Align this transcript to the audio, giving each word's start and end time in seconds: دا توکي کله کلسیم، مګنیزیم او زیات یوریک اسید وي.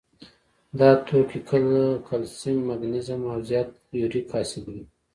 دا 0.79 0.89
توکي 1.07 1.39
کله 1.49 1.83
کلسیم، 2.07 2.57
مګنیزیم 2.67 3.21
او 3.31 3.37
زیات 3.49 3.69
یوریک 3.99 4.27
اسید 4.39 4.65
وي. 4.73 4.83